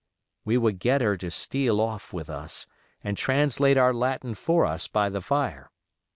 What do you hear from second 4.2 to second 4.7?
for